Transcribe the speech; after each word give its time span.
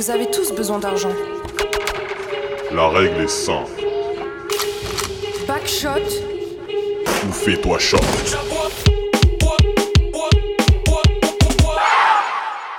Vous 0.00 0.10
avez 0.10 0.30
tous 0.30 0.50
besoin 0.52 0.78
d'argent. 0.78 1.12
La 2.72 2.88
règle 2.88 3.20
est 3.20 3.28
simple. 3.28 3.84
Backshot 5.46 5.90
Ou 7.28 7.32
fais-toi 7.32 7.78
shot. 7.78 7.98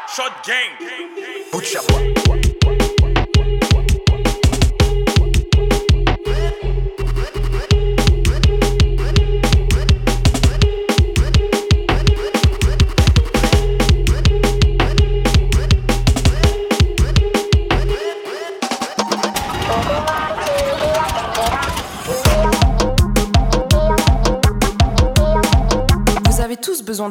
Shot 0.07 0.31
gang. 0.47 2.00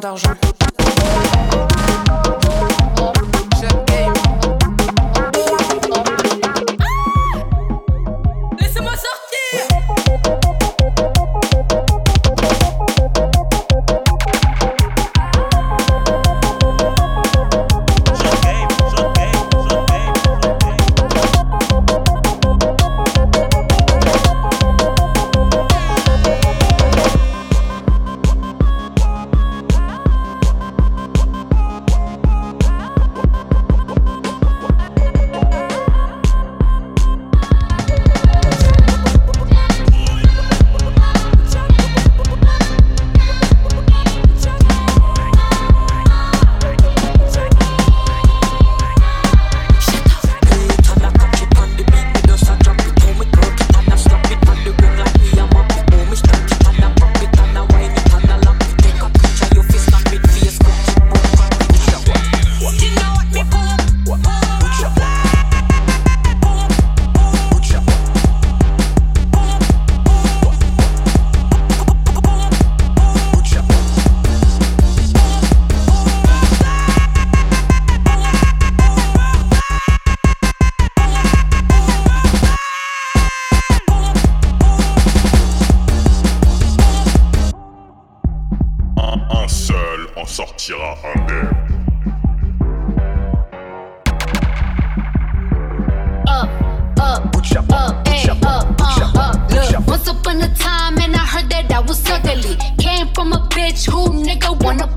D'argent. 0.01 0.50
Un, 89.33 89.47
seul 89.47 90.09
en 90.15 90.25
sortira 90.25 90.95
indemne. 91.15 91.49
once 99.87 100.07
upon 100.07 100.41
a 100.41 100.53
time, 100.55 100.97
and 100.97 101.15
I 101.15 101.25
heard 101.25 101.49
that 101.49 101.71
I 101.71 101.79
was 101.79 102.09
ugly. 102.09 102.55
Came 102.77 103.07
from 103.13 103.33
a 103.33 103.47
bitch 103.49 103.89
who 103.89 104.09
nigga 104.23 104.51
wanna 104.63 104.87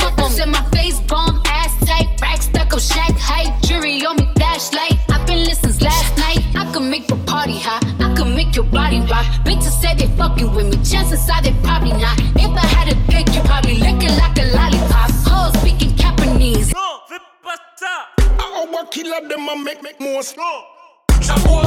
to 9.61 9.71
say 9.71 9.95
they 9.95 10.07
fucking 10.17 10.55
with 10.55 10.67
me. 10.67 10.77
Chances 10.85 11.29
are 11.31 11.43
they 11.43 11.53
probably 11.63 11.93
not. 11.93 12.19
If 12.37 12.51
I 12.51 12.67
had 12.67 12.89
a 12.93 12.97
pick, 13.11 13.35
you 13.35 13.43
probably 13.43 13.79
looking 13.79 14.17
like 14.17 14.39
a 14.39 14.47
lollipop. 14.55 15.11
Hoes 15.27 15.61
speaking 15.61 15.97
Japanese. 15.97 16.73
No, 16.73 17.01
flip 17.09 17.23
us 17.47 17.83
up. 17.83 18.09
I 18.19 18.87
kill 18.91 19.13
up 19.15 19.29
them 19.29 19.65
make 19.65 19.83
make 19.83 20.01
more 20.01 20.23
snow. 20.23 20.65
Them 21.09 21.39
make 21.43 21.45
more 21.45 21.63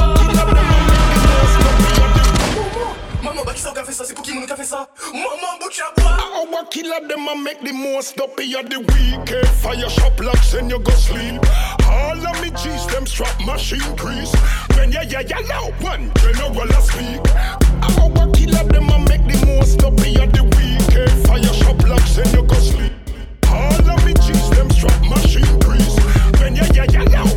snow. 1.54 3.07
Maman, 3.22 3.42
bah 3.44 3.52
qui 3.52 3.60
ça 3.60 3.70
qui 3.72 3.78
a 3.78 3.84
fait 3.84 3.92
ça 3.92 4.04
C'est 4.04 4.14
Pokémon 4.14 4.46
qui 4.46 4.52
a 4.52 4.56
fait 4.56 4.64
ça 4.64 4.88
Maman, 5.12 5.58
bout 5.60 5.70
chabois 5.70 6.16
Our 6.34 6.68
killer 6.70 7.00
them 7.08 7.28
a 7.28 7.34
make 7.36 7.60
the 7.62 7.72
most 7.72 8.18
up 8.20 8.38
here 8.38 8.62
the 8.62 8.78
weekend. 8.78 9.44
Eh, 9.44 9.46
fire 9.60 9.88
shop 9.88 10.20
locks 10.20 10.54
and 10.54 10.70
you 10.70 10.78
go 10.78 10.92
sleep. 10.92 11.40
All 11.88 12.26
of 12.26 12.40
me 12.42 12.50
G's 12.50 12.86
them 12.86 13.06
strap 13.06 13.34
machine 13.44 13.80
grease. 13.96 14.32
When 14.76 14.92
ya 14.92 15.02
ya 15.02 15.20
ya 15.20 15.38
now 15.48 15.70
one 15.80 16.12
general 16.20 16.70
a 16.70 16.80
speak. 16.82 17.20
Our 17.82 18.30
killer 18.32 18.64
them 18.64 18.88
a 18.90 18.98
make 19.08 19.24
the 19.26 19.38
most 19.46 19.82
up 19.82 19.98
here 20.00 20.26
the 20.26 20.44
weekend. 20.44 21.10
Eh, 21.10 21.26
fire 21.26 21.54
shop 21.54 21.82
locks 21.88 22.18
and 22.18 22.32
you 22.32 22.42
go 22.42 22.54
sleep. 22.58 22.92
All 23.50 23.90
of 23.90 24.04
me 24.06 24.14
G's 24.14 24.50
them 24.50 24.70
strap 24.70 25.00
machine 25.02 25.58
grease. 25.60 25.96
When 26.40 26.56
ya 26.56 26.64
ya 26.74 26.84
ya 26.90 27.02
now 27.04 27.27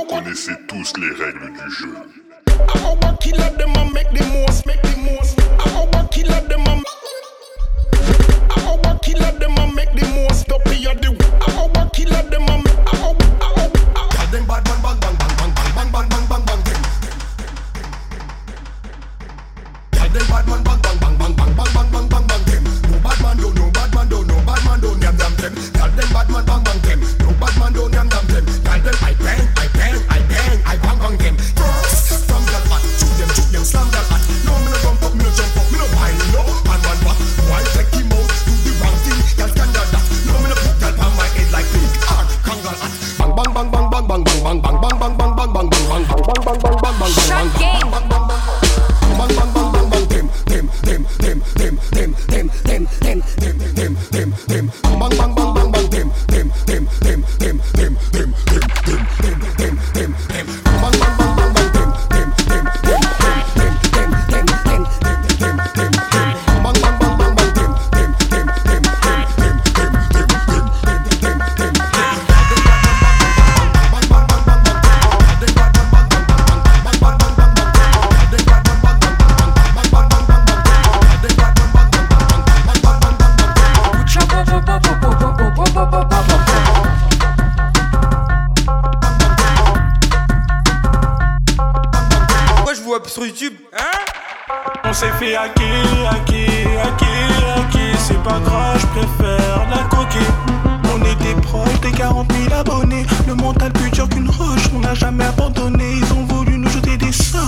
Connaissez 0.09 0.51
tous 0.67 0.93
les 0.97 1.11
règles 1.23 1.51
du 1.53 1.71
jeu. 1.71 1.95
Le 103.27 103.35
mental 103.35 103.69
plus 103.73 103.91
dur 103.91 104.07
qu'une 104.07 104.29
roche, 104.29 104.69
on 104.73 104.79
n'a 104.79 104.93
jamais 104.93 105.25
abandonné. 105.25 105.97
Ils 105.97 106.13
ont 106.13 106.23
voulu 106.23 106.57
nous 106.57 106.69
jeter 106.69 106.95
des 106.95 107.11
sorts. 107.11 107.41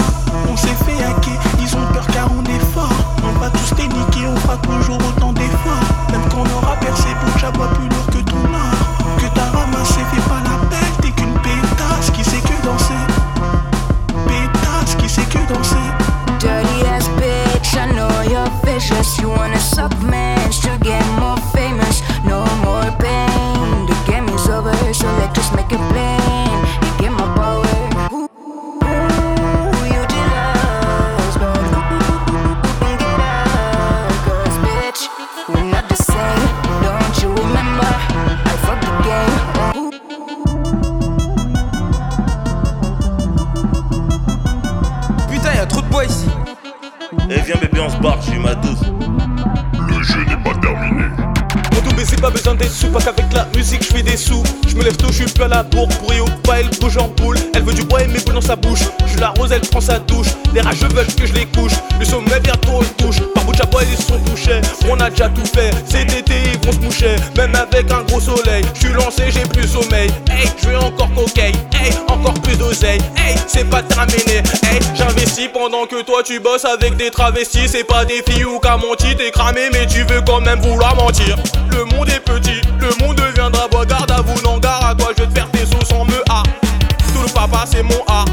On 0.51 0.57
s'est 0.57 0.67
fait 0.67 1.01
hacker, 1.01 1.39
ils 1.61 1.75
ont 1.77 1.93
peur 1.93 2.05
car 2.07 2.27
on 2.37 2.43
est 2.43 2.59
fort. 2.73 2.91
On 3.23 3.39
va 3.39 3.49
tous 3.49 3.73
les 3.77 4.27
on 4.27 4.35
fera 4.35 4.57
toujours 4.57 4.97
autant 4.97 5.31
d'efforts. 5.31 6.11
Même 6.11 6.21
quand 6.29 6.39
on 6.39 6.57
aura 6.57 6.75
percé, 6.75 7.07
pour 7.21 7.37
j'aboie 7.37 7.69
plus 7.69 7.87
lourd 7.87 8.05
que 8.07 8.29
ton 8.29 8.35
or. 8.35 9.17
Que 9.17 9.27
t'as 9.33 9.49
ramassé, 9.57 10.01
fais 10.11 10.21
pas 10.29 10.41
la 10.43 10.57
belle, 10.67 10.93
t'es 11.01 11.11
qu'une 11.11 11.33
pétasse 11.39 12.11
qui 12.11 12.25
sait 12.25 12.41
que 12.41 12.65
danser. 12.65 12.93
Pétasse 14.27 14.95
qui 14.95 15.07
sait 15.07 15.21
que 15.21 15.53
danser. 15.53 15.87
Dirty 16.39 16.85
ass 16.85 17.07
bitch, 17.15 17.75
I 17.75 17.93
know 17.95 18.29
you're 18.29 18.51
vicious. 18.65 19.17
You 19.21 19.29
wanna 19.29 19.59
suck 19.59 19.97
man 20.01 20.37
get 20.83 21.05
more 21.19 21.37
Bois 45.91 46.05
ici. 46.05 46.27
Eh 47.29 47.41
viens 47.41 47.55
bébé 47.61 47.79
on 47.79 47.89
se 47.89 47.97
barre, 47.97 48.19
j'ai 48.21 48.37
ma 48.37 48.55
dose. 48.55 48.81
Le 49.87 50.03
jeu 50.03 50.19
n'est 50.25 50.43
pas 50.43 50.57
terminé. 50.59 51.05
Mon 51.73 51.81
double 51.81 52.03
c'est 52.05 52.21
pas 52.21 52.29
besoin 52.29 52.55
d'être 52.55 52.71
sous, 52.71 52.87
pas 52.87 52.99
qu'avec 52.99 53.31
la 53.33 53.47
musique 53.55 53.83
je 53.83 53.95
fais 53.95 54.03
des 54.03 54.17
sous. 54.17 54.43
Je 54.67 54.75
me 54.75 54.83
lève 54.83 54.97
tôt, 54.97 55.07
je 55.07 55.23
suis 55.23 55.25
plus 55.25 55.43
à 55.43 55.47
la 55.47 55.63
bourre, 55.63 55.87
pour 55.99 56.13
et 56.13 56.19
au 56.19 56.25
pas, 56.43 56.59
elle 56.59 56.69
bouge 56.79 56.97
en 56.97 57.07
boule. 57.07 57.37
Elle 57.53 57.63
veut 57.63 57.73
du 57.73 57.83
bois 57.83 58.03
et 58.03 58.07
mes 58.07 58.19
boules 58.19 58.35
dans 58.35 58.41
sa 58.41 58.55
bouche. 58.55 58.81
Je 59.05 59.19
la 59.19 59.29
rose, 59.29 59.51
elle 59.51 59.61
prend 59.61 59.81
sa 59.81 59.99
douche. 59.99 60.27
Les 60.53 60.61
rageux 60.61 60.87
veulent 60.89 61.07
que 61.07 61.25
je 61.25 61.33
les 61.33 61.45
couche. 61.45 61.73
Le 61.99 62.05
sommet 62.05 62.39
bientôt 62.41 62.81
le 62.81 63.03
touche. 63.03 63.21
Par 63.33 63.43
bout 63.45 63.53
de 63.53 63.57
chapeau, 63.57 63.79
ils 63.81 63.97
sont 63.97 64.19
touchés. 64.19 64.61
On 64.89 64.99
a 64.99 65.09
déjà 65.09 65.29
tout 65.29 65.45
fait. 65.45 65.71
Cet 65.85 66.13
été, 66.13 66.33
ils 66.53 66.65
vont 66.65 66.73
se 66.73 66.79
moucher. 66.79 67.15
Même 67.35 67.55
avec 67.55 67.91
un 67.91 68.03
gros 68.03 68.19
soleil. 68.19 68.63
Je 68.75 68.79
suis 68.87 68.93
lancé, 68.93 69.23
j'ai 69.29 69.41
plus 69.41 69.67
sommeil. 69.67 70.11
Hey, 70.29 70.47
je 70.61 70.69
veux 70.69 70.77
encore. 70.77 71.09
Hey, 71.37 71.51
plus 71.71 72.06
Hey, 72.69 73.35
c'est 73.47 73.63
pas 73.69 73.81
terminé. 73.81 74.43
Hey, 74.63 74.81
j'investis 74.93 75.47
pendant 75.53 75.85
que 75.85 76.01
toi 76.01 76.21
tu 76.21 76.41
bosses 76.41 76.65
avec 76.65 76.97
des 76.97 77.09
travestis. 77.09 77.69
C'est 77.69 77.85
pas 77.85 78.03
des 78.03 78.21
filles 78.27 78.43
ou 78.43 78.59
qu'à 78.59 78.75
mentir. 78.75 79.15
T'es 79.15 79.31
cramé, 79.31 79.69
mais 79.71 79.87
tu 79.87 80.03
veux 80.03 80.21
quand 80.21 80.41
même 80.41 80.59
vouloir 80.59 80.93
mentir. 80.97 81.37
Le 81.71 81.85
monde 81.85 82.09
est 82.09 82.19
petit, 82.19 82.61
le 82.81 82.89
monde 83.01 83.15
deviendra 83.15 83.69
bois. 83.69 83.85
Garde 83.85 84.11
à 84.11 84.21
vous, 84.21 84.41
non, 84.41 84.57
gare 84.57 84.85
à 84.85 84.95
toi. 84.95 85.11
Je 85.17 85.23
vais 85.23 85.29
te 85.29 85.33
faire 85.33 85.49
tes 85.49 85.65
sauces 85.65 85.93
en 85.93 86.03
me 86.03 86.21
A. 86.29 86.43
Tout 87.13 87.21
le 87.25 87.31
papa, 87.33 87.63
c'est 87.65 87.83
mon 87.83 88.03
A. 88.07 88.25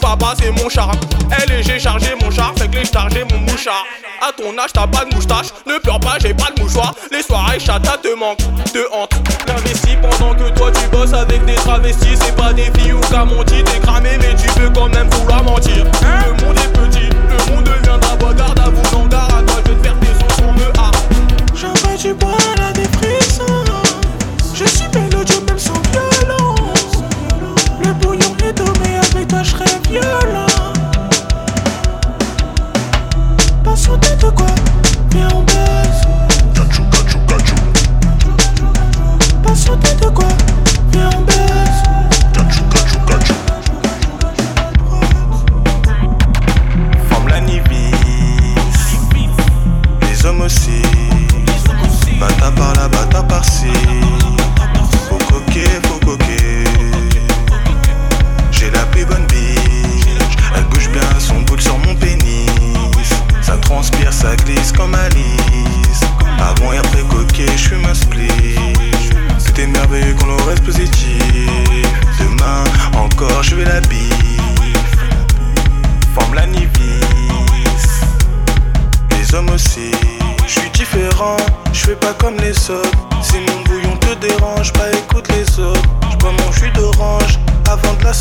Papa, 0.00 0.34
c'est 0.40 0.50
mon 0.50 0.68
charme. 0.68 0.98
Elle 1.38 1.52
et 1.52 1.62
j'ai 1.62 1.78
chargé 1.78 2.14
mon 2.22 2.30
char, 2.30 2.52
fait 2.56 2.68
que 2.68 2.78
j'ai 2.78 2.84
chargé 2.84 3.24
mon 3.30 3.38
mouchard. 3.38 3.84
À 4.20 4.32
ton 4.32 4.56
âge, 4.58 4.72
t'as 4.72 4.86
pas 4.86 5.04
de 5.04 5.14
moustache. 5.14 5.46
Ne 5.66 5.78
pleure 5.78 6.00
pas, 6.00 6.16
j'ai 6.20 6.34
pas 6.34 6.50
de 6.54 6.62
mouchoir. 6.62 6.94
Les 7.10 7.22
soirées 7.22 7.60
chata 7.60 7.96
te 7.98 8.14
manquent, 8.14 8.38
te 8.72 8.86
hante. 8.92 9.14
J'investis 9.46 9.96
pendant 10.00 10.34
que 10.34 10.48
toi 10.56 10.70
tu 10.72 10.86
bosses 10.88 11.12
avec 11.12 11.44
des 11.44 11.54
travestis. 11.54 12.16
C'est 12.20 12.36
pas 12.36 12.52
des 12.52 12.70
filles 12.78 12.92
ou 12.92 13.00
mentir. 13.24 13.64
T'es 13.64 13.78
cramé, 13.80 14.10
mais 14.18 14.34
tu 14.34 14.48
peux 14.58 14.70
quand 14.70 14.88
même 14.88 15.08
vouloir 15.10 15.42
mentir. 15.44 15.84
Le 16.02 16.44
monde 16.44 16.58
est 16.58 16.72
petit, 16.72 17.08
le 17.08 17.54
monde 17.54 17.64
deviendra 17.64 18.16
bois. 18.16 18.34
Garde 18.34 18.58
à 18.58 18.70
vous, 18.70 18.98
non, 18.98 19.06
à 19.06 19.42
toi. 19.42 19.56
Je 19.64 19.70
vais 19.70 19.78
te 19.78 19.82
faire 19.82 19.96
tes 20.00 20.44
en 20.44 20.52
me 20.52 20.68
A. 20.78 20.90
Du 22.02 22.14
bois 22.14 22.57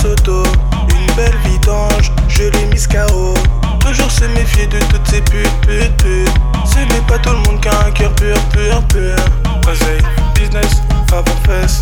Une 0.08 1.16
belle 1.18 1.36
vidange, 1.44 2.14
je 2.30 2.44
l'ai 2.44 2.66
mise 2.68 2.88
KO. 2.88 3.34
Toujours 3.82 4.10
se 4.10 4.24
méfier 4.24 4.66
de 4.68 4.80
toutes 4.86 5.06
ces 5.06 5.20
putes, 5.20 5.52
putes, 5.62 5.98
putes. 5.98 6.32
Ce 6.66 6.80
n'est 6.80 7.06
pas 7.08 7.20
tout 7.20 7.32
le 7.32 7.40
monde 7.40 7.60
qui 7.60 7.68
a 7.68 7.88
un 7.88 7.92
cœur 7.92 8.14
pur, 8.16 8.40
pur, 8.54 8.82
pur. 8.88 9.16
Vas-y, 9.66 10.40
business, 10.40 10.82
favor 11.10 11.36
fesse. 11.46 11.82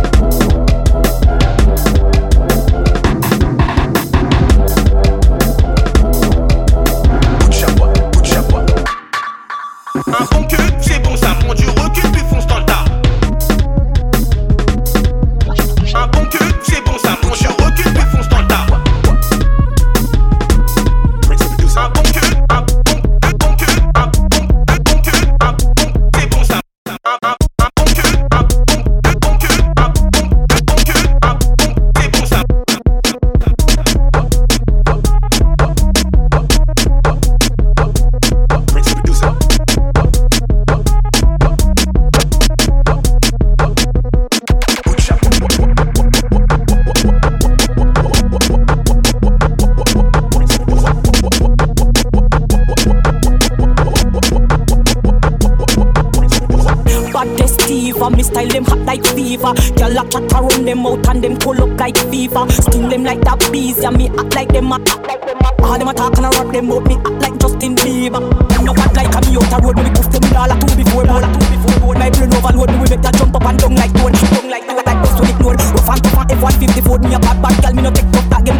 fever. 58.99 59.55
Girl 59.79 59.95
a 59.95 60.03
chat 60.11 60.33
around 60.35 60.67
them 60.67 60.85
out 60.85 61.07
and 61.07 61.23
them 61.23 61.37
pull 61.37 61.61
up 61.63 61.79
like 61.79 61.97
fever. 62.11 62.43
Sting 62.49 62.89
them 62.89 63.03
like 63.03 63.21
that 63.21 63.39
bees, 63.51 63.79
yeah 63.79 63.91
me 63.91 64.09
act 64.09 64.35
like 64.35 64.51
them 64.51 64.71
act 64.73 64.91
like 65.07 65.21
them. 65.23 65.39
All 65.63 65.77
them 65.79 65.87
a 65.87 65.93
talk 65.93 66.17
and 66.17 66.25
a 66.25 66.29
rock 66.35 66.51
them 66.51 66.71
out, 66.71 66.83
me 66.83 66.95
act 66.99 67.21
like 67.23 67.37
Justin 67.39 67.75
Bieber. 67.75 68.19
Them 68.49 68.65
no 68.65 68.73
act 68.75 68.95
like 68.95 69.13
a 69.15 69.19
me 69.23 69.37
out 69.39 69.53
a 69.53 69.57
road, 69.63 69.77
me 69.77 69.89
poof 69.95 70.09
them 70.11 70.23
in 70.27 70.35
all 70.35 70.51
a 70.51 70.55
two 70.59 70.75
before 70.75 71.05
more, 71.07 71.23
a 71.23 71.29
two 71.31 71.47
before 71.47 71.79
more. 71.79 71.95
My 71.95 72.09
brain 72.09 72.33
overload, 72.35 72.69
me 72.71 72.77
we 72.83 72.87
make 72.91 73.01
that 73.01 73.15
jump 73.15 73.35
up 73.35 73.45
and 73.45 73.59
down 73.59 73.75
like 73.79 73.93
stone, 73.95 74.11
down 74.11 74.49
like 74.51 74.65
down 74.67 74.83
like 74.83 74.99
best 74.99 75.15
to 75.15 75.23
ignore. 75.23 75.55
Rough 75.55 75.89
and 75.89 76.01
tough 76.03 76.19
and 76.19 76.29
F150 76.35 76.81
Ford, 76.83 77.01
me 77.05 77.13
a 77.15 77.19
bad 77.19 77.37
bad 77.39 77.55
girl, 77.61 77.73
me 77.77 77.81
no 77.81 77.91
take 77.91 78.09
tough 78.11 78.27
that 78.29 78.43
game, 78.43 78.59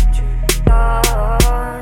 on. 0.91 1.80